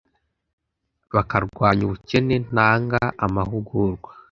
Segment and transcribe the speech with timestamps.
[1.13, 4.09] bakarwanya ubukene ntanga amahugurwa.